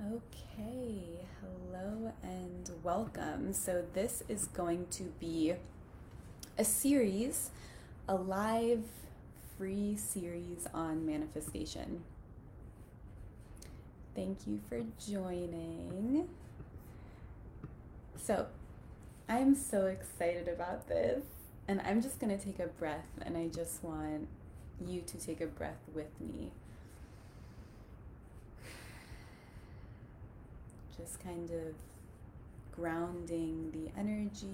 [0.00, 3.52] Okay, hello and welcome.
[3.52, 5.54] So, this is going to be
[6.56, 7.50] a series,
[8.08, 8.84] a live
[9.56, 12.04] free series on manifestation.
[14.14, 16.28] Thank you for joining.
[18.16, 18.46] So,
[19.28, 21.24] I'm so excited about this,
[21.66, 24.28] and I'm just going to take a breath, and I just want
[24.86, 26.52] you to take a breath with me.
[30.98, 31.74] Just kind of
[32.74, 34.46] grounding the energy,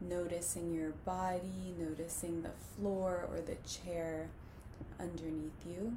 [0.00, 4.28] noticing your body, noticing the floor or the chair
[5.00, 5.96] underneath you.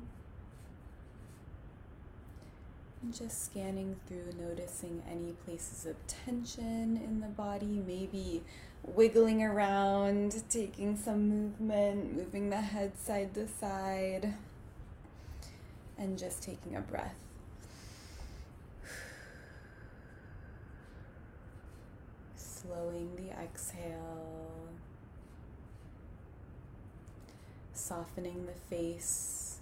[3.01, 8.43] And just scanning through, noticing any places of tension in the body, maybe
[8.83, 14.33] wiggling around, taking some movement, moving the head side to side,
[15.97, 17.15] and just taking a breath.
[22.70, 24.67] Slowing the exhale,
[27.73, 29.58] softening the face,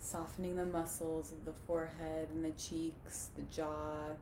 [0.00, 4.14] softening the muscles of the forehead and the cheeks, the jaw,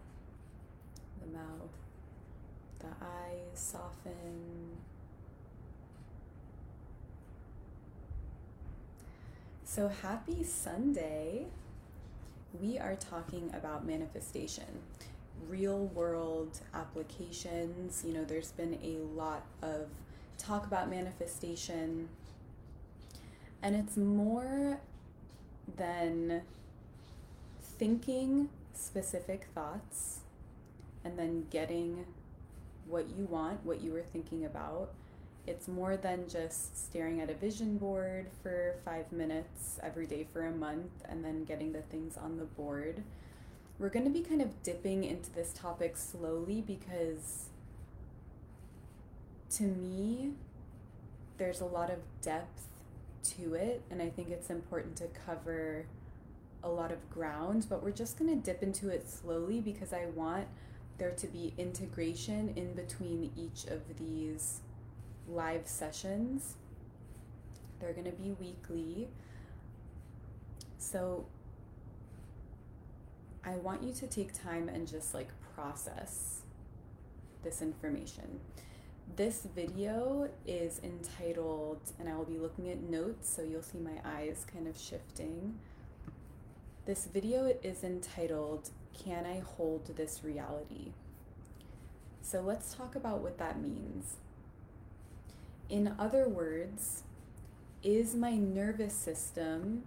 [1.20, 1.70] the mouth,
[2.80, 4.76] the eyes soften.
[9.64, 11.46] So, happy Sunday!
[12.60, 14.64] We are talking about manifestation
[15.48, 18.04] real world applications.
[18.06, 19.86] You know, there's been a lot of
[20.38, 22.08] talk about manifestation,
[23.62, 24.80] and it's more
[25.76, 26.42] than
[27.62, 30.20] thinking specific thoughts
[31.04, 32.04] and then getting
[32.86, 34.90] what you want, what you were thinking about.
[35.46, 40.46] It's more than just staring at a vision board for five minutes every day for
[40.46, 43.02] a month and then getting the things on the board
[43.80, 47.46] we're going to be kind of dipping into this topic slowly because
[49.48, 50.32] to me,
[51.38, 52.68] there's a lot of depth
[53.22, 55.86] to it, and I think it's important to cover
[56.62, 60.06] a lot of ground, but we're just going to dip into it slowly because I
[60.14, 60.46] want
[60.98, 64.60] there to be integration in between each of these
[65.26, 66.56] live sessions.
[67.80, 69.08] They're going to be weekly.
[70.76, 71.24] So
[73.44, 76.42] I want you to take time and just like process
[77.42, 78.40] this information.
[79.16, 84.00] This video is entitled, and I will be looking at notes, so you'll see my
[84.04, 85.58] eyes kind of shifting.
[86.86, 88.70] This video is entitled,
[89.04, 90.92] Can I Hold This Reality?
[92.22, 94.16] So let's talk about what that means.
[95.68, 97.02] In other words,
[97.82, 99.84] is my nervous system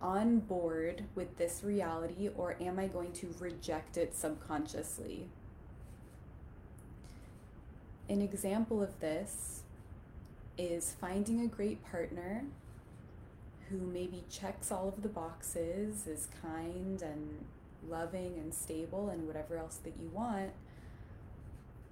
[0.00, 5.26] on board with this reality or am I going to reject it subconsciously?
[8.08, 9.62] An example of this
[10.58, 12.44] is finding a great partner
[13.68, 17.44] who maybe checks all of the boxes, is kind and
[17.88, 20.50] loving and stable and whatever else that you want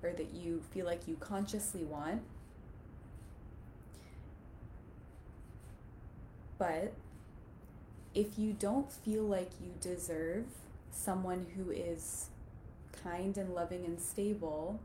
[0.02, 2.22] or that you feel like you consciously want.
[6.58, 6.92] But
[8.14, 10.46] if you don't feel like you deserve
[10.90, 12.28] someone who is
[13.04, 14.80] kind and loving and stable,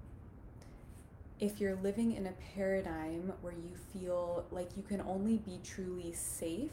[1.39, 6.13] if you're living in a paradigm where you feel like you can only be truly
[6.13, 6.71] safe,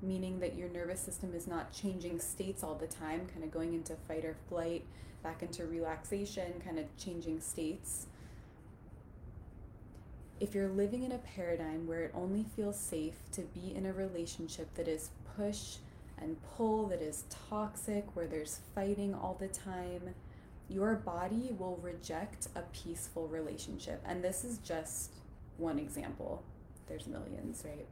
[0.00, 3.74] meaning that your nervous system is not changing states all the time, kind of going
[3.74, 4.84] into fight or flight,
[5.22, 8.06] back into relaxation, kind of changing states.
[10.40, 13.92] If you're living in a paradigm where it only feels safe to be in a
[13.92, 15.76] relationship that is push
[16.18, 20.14] and pull that is toxic, where there's fighting all the time,
[20.68, 24.02] your body will reject a peaceful relationship.
[24.06, 25.12] And this is just
[25.56, 26.42] one example.
[26.88, 27.86] There's millions, right?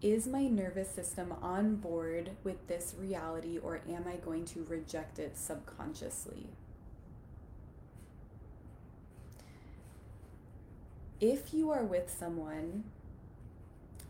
[0.00, 5.18] Is my nervous system on board with this reality or am I going to reject
[5.18, 6.50] it subconsciously?
[11.20, 12.84] If you are with someone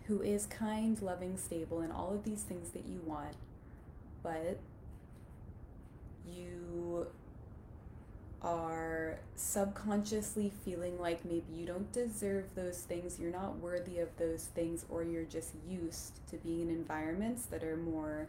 [0.07, 3.35] who is kind, loving, stable, and all of these things that you want,
[4.23, 4.59] but
[6.27, 7.07] you
[8.43, 14.45] are subconsciously feeling like maybe you don't deserve those things, you're not worthy of those
[14.55, 18.29] things, or you're just used to being in environments that are more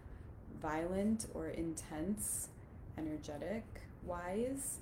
[0.62, 2.48] violent or intense,
[2.98, 3.64] energetic
[4.06, 4.78] wise,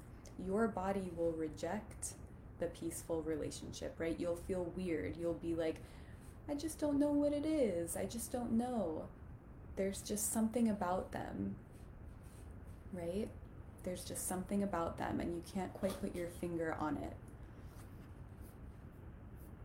[0.46, 2.14] your body will reject
[2.60, 4.20] the peaceful relationship, right?
[4.20, 5.16] You'll feel weird.
[5.18, 5.76] You'll be like,
[6.50, 7.98] I just don't know what it is.
[7.98, 9.06] I just don't know.
[9.76, 11.56] there's just something about them,
[12.92, 13.28] right?
[13.84, 17.14] There's just something about them, and you can't quite put your finger on it.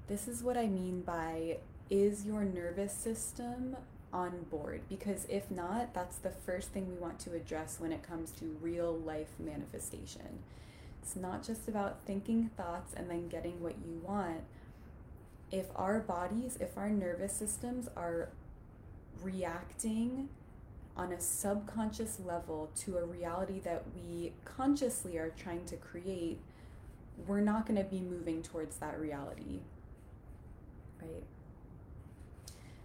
[0.07, 1.59] This is what I mean by
[1.89, 3.77] is your nervous system
[4.13, 4.83] on board?
[4.89, 8.57] Because if not, that's the first thing we want to address when it comes to
[8.61, 10.41] real life manifestation.
[11.03, 14.43] It's not just about thinking thoughts and then getting what you want.
[15.51, 18.29] If our bodies, if our nervous systems are
[19.21, 20.29] reacting
[20.97, 26.39] on a subconscious level to a reality that we consciously are trying to create,
[27.27, 29.61] we're not going to be moving towards that reality.
[31.01, 31.25] Right?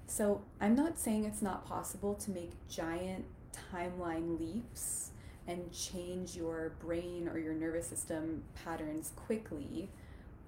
[0.08, 3.25] So, I'm not saying it's not possible to make giant
[3.74, 5.12] timeline leaps
[5.47, 9.89] and change your brain or your nervous system patterns quickly,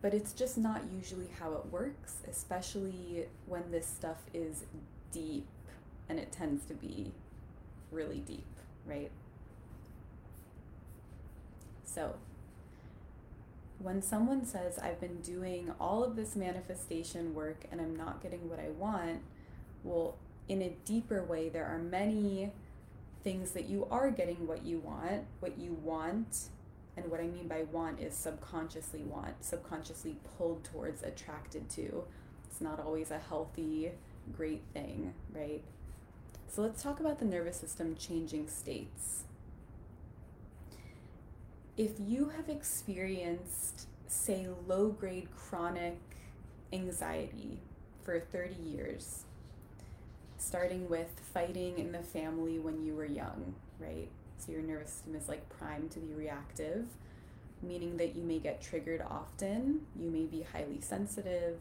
[0.01, 4.65] but it's just not usually how it works, especially when this stuff is
[5.11, 5.47] deep
[6.09, 7.11] and it tends to be
[7.91, 8.47] really deep,
[8.85, 9.11] right?
[11.83, 12.15] So,
[13.79, 18.49] when someone says, I've been doing all of this manifestation work and I'm not getting
[18.49, 19.21] what I want,
[19.83, 20.17] well,
[20.49, 22.51] in a deeper way, there are many
[23.23, 26.49] things that you are getting what you want, what you want.
[26.97, 32.03] And what I mean by want is subconsciously want, subconsciously pulled towards, attracted to.
[32.49, 33.91] It's not always a healthy,
[34.35, 35.63] great thing, right?
[36.47, 39.23] So let's talk about the nervous system changing states.
[41.77, 45.99] If you have experienced, say, low grade chronic
[46.73, 47.61] anxiety
[48.03, 49.23] for 30 years,
[50.39, 54.07] starting with fighting in the family when you were young, right?
[54.37, 56.85] So your nervous system is like primed to be reactive,
[57.61, 61.57] meaning that you may get triggered often, you may be highly sensitive.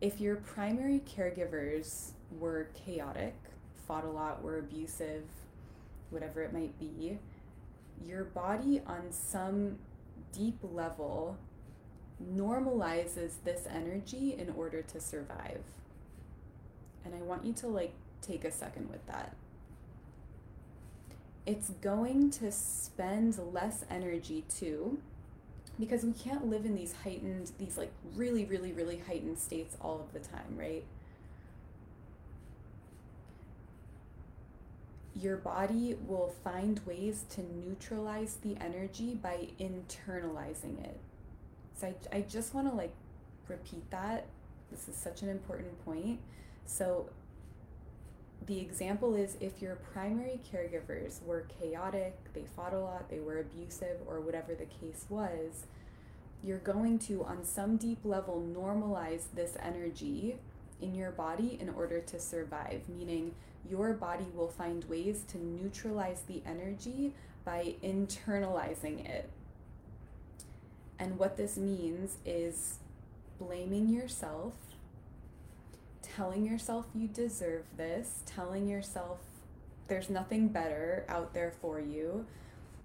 [0.00, 3.34] If your primary caregivers were chaotic,
[3.86, 5.24] fought a lot, were abusive,
[6.10, 7.18] whatever it might be,
[8.06, 9.78] your body on some
[10.32, 11.36] deep level
[12.34, 15.62] normalizes this energy in order to survive.
[17.04, 19.34] And I want you to like take a second with that.
[21.44, 24.98] It's going to spend less energy too
[25.80, 30.00] because we can't live in these heightened these like really really really heightened states all
[30.00, 30.84] of the time, right?
[35.14, 40.98] your body will find ways to neutralize the energy by internalizing it.
[41.76, 42.92] So I, I just want to like
[43.48, 44.26] repeat that.
[44.70, 46.18] This is such an important point.
[46.66, 47.06] So
[48.46, 53.38] the example is if your primary caregivers were chaotic, they fought a lot, they were
[53.38, 55.66] abusive, or whatever the case was,
[56.42, 60.36] you're going to, on some deep level, normalize this energy
[60.80, 63.32] in your body in order to survive, meaning
[63.70, 67.14] your body will find ways to neutralize the energy
[67.44, 69.30] by internalizing it.
[70.98, 72.78] And what this means is
[73.38, 74.54] blaming yourself
[76.16, 79.18] telling yourself you deserve this, telling yourself
[79.88, 82.26] there's nothing better out there for you,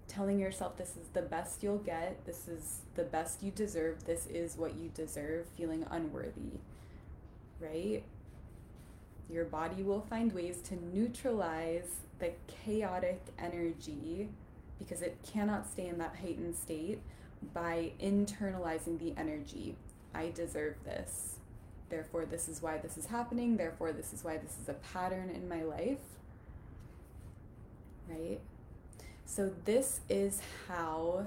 [0.06, 4.26] telling yourself this is the best you'll get, this is the best you deserve, this
[4.26, 6.58] is what you deserve, feeling unworthy,
[7.60, 8.02] right?
[9.30, 12.32] Your body will find ways to neutralize the
[12.64, 14.28] chaotic energy
[14.78, 17.00] because it cannot stay in that heightened state
[17.52, 19.76] by internalizing the energy.
[20.14, 21.37] I deserve this
[21.90, 25.30] therefore this is why this is happening, therefore this is why this is a pattern
[25.30, 25.98] in my life.
[28.08, 28.40] Right?
[29.26, 31.26] So, this is how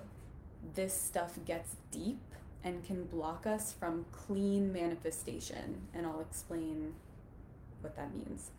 [0.74, 2.20] this stuff gets deep
[2.64, 5.82] and can block us from clean manifestation.
[5.94, 6.94] And I'll explain
[7.82, 8.50] what that means.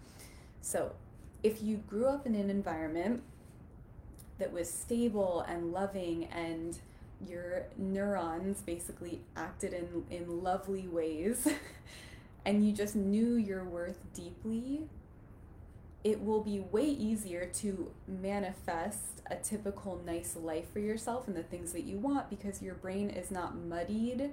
[0.61, 0.93] So,
[1.43, 3.23] if you grew up in an environment
[4.39, 6.79] that was stable and loving and
[7.29, 11.47] your neurons basically acted in, in lovely ways
[12.45, 14.83] and you just knew your worth deeply,
[16.05, 21.43] it will be way easier to manifest a typical nice life for yourself and the
[21.45, 24.33] things that you want because your brain is not muddied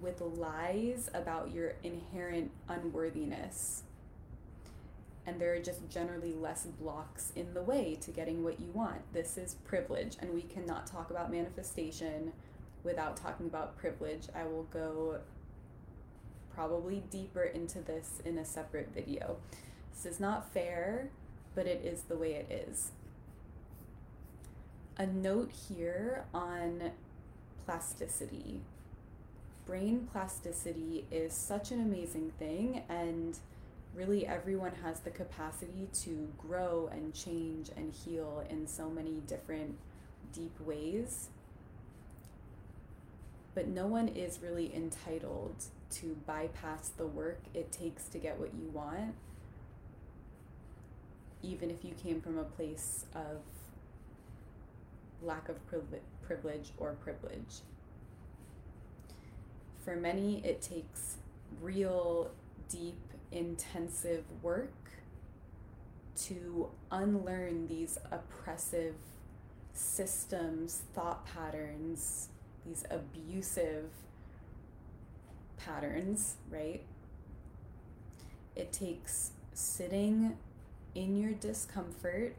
[0.00, 3.82] with lies about your inherent unworthiness
[5.26, 9.00] and there are just generally less blocks in the way to getting what you want.
[9.12, 12.32] This is privilege, and we cannot talk about manifestation
[12.82, 14.26] without talking about privilege.
[14.34, 15.18] I will go
[16.54, 19.36] probably deeper into this in a separate video.
[19.94, 21.10] This is not fair,
[21.54, 22.90] but it is the way it is.
[24.98, 26.90] A note here on
[27.64, 28.60] plasticity.
[29.64, 33.38] Brain plasticity is such an amazing thing, and
[33.94, 39.76] really everyone has the capacity to grow and change and heal in so many different
[40.32, 41.28] deep ways.
[43.54, 48.54] But no one is really entitled to bypass the work it takes to get what
[48.54, 49.14] you want,
[51.42, 53.42] even if you came from a place of
[55.20, 55.56] lack of
[56.22, 57.60] privilege or privilege.
[59.84, 61.16] For many, it takes
[61.60, 62.30] real,
[62.70, 62.96] deep,
[63.32, 64.72] intensive work
[66.14, 68.94] to unlearn these oppressive
[69.72, 72.28] systems, thought patterns,
[72.66, 73.90] these abusive
[75.56, 76.82] patterns, right?
[78.54, 80.36] It takes sitting
[80.94, 82.36] in your discomfort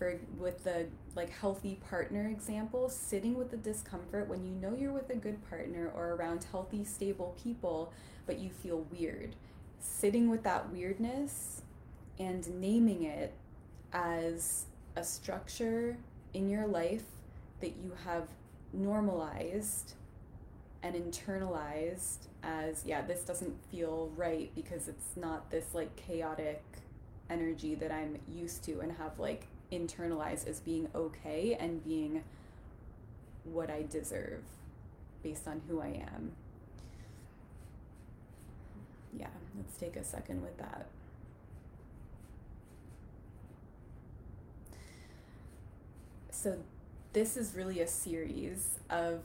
[0.00, 4.92] for with the like healthy partner example, sitting with the discomfort when you know you're
[4.92, 7.92] with a good partner or around healthy, stable people,
[8.26, 9.36] but you feel weird.
[9.78, 11.62] Sitting with that weirdness
[12.18, 13.34] and naming it
[13.92, 14.64] as
[14.96, 15.98] a structure
[16.32, 17.04] in your life
[17.60, 18.26] that you have
[18.72, 19.92] normalized
[20.82, 26.64] and internalized as, yeah, this doesn't feel right because it's not this like chaotic
[27.28, 32.24] energy that I'm used to and have like internalized as being okay and being
[33.44, 34.42] what I deserve
[35.22, 36.32] based on who I am.
[39.18, 40.86] Yeah, let's take a second with that.
[46.30, 46.58] So,
[47.12, 49.20] this is really a series of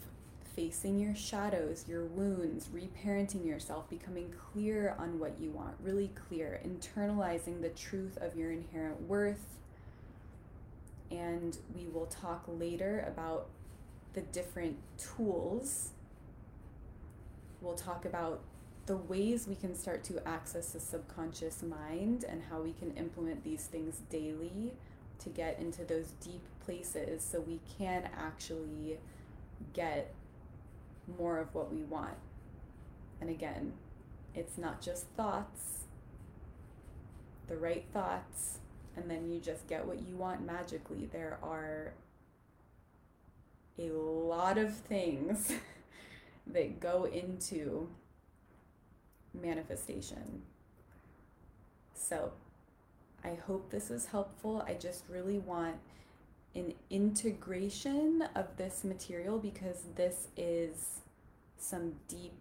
[0.55, 6.59] facing your shadows, your wounds, reparenting yourself, becoming clear on what you want, really clear,
[6.65, 9.45] internalizing the truth of your inherent worth,
[11.11, 13.47] and we will talk later about
[14.13, 15.91] the different tools.
[17.61, 18.41] We'll talk about
[18.85, 23.43] the ways we can start to access the subconscious mind and how we can implement
[23.43, 24.73] these things daily
[25.19, 28.97] to get into those deep places so we can actually
[29.73, 30.13] get
[31.17, 32.17] more of what we want.
[33.21, 33.73] And again,
[34.35, 35.85] it's not just thoughts,
[37.47, 38.59] the right thoughts,
[38.95, 41.09] and then you just get what you want magically.
[41.11, 41.93] There are
[43.77, 45.51] a lot of things
[46.47, 47.89] that go into
[49.33, 50.43] manifestation.
[51.93, 52.31] So,
[53.23, 54.63] I hope this was helpful.
[54.67, 55.77] I just really want
[56.53, 61.01] an integration of this material because this is
[61.57, 62.37] some deep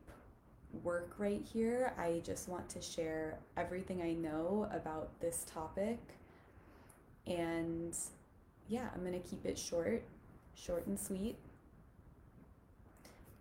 [0.82, 1.94] work right here.
[1.98, 5.98] I just want to share everything I know about this topic
[7.26, 7.96] and
[8.68, 10.02] yeah, I'm going to keep it short,
[10.54, 11.36] short and sweet.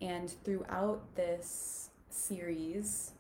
[0.02, 3.12] And throughout this series,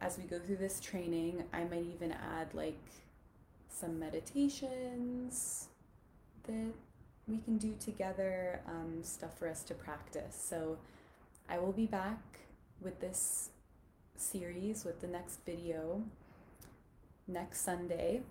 [0.00, 2.78] as we go through this training, I might even add like
[3.68, 5.68] some meditations
[6.46, 6.72] that
[7.26, 10.38] we can do together, um, stuff for us to practice.
[10.38, 10.78] So
[11.48, 12.20] I will be back
[12.80, 13.50] with this
[14.16, 16.02] series, with the next video
[17.26, 18.22] next Sunday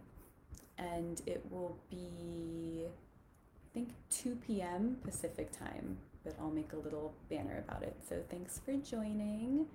[0.78, 4.98] and it will be, I think, 2 p.m.
[5.04, 7.96] Pacific time, but I'll make a little banner about it.
[8.08, 9.68] So thanks for joining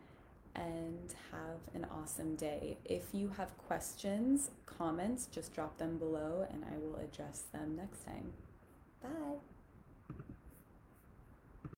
[0.55, 2.77] and have an awesome day.
[2.85, 8.05] If you have questions, comments, just drop them below and I will address them next
[8.05, 8.33] time.
[9.03, 9.60] Bye.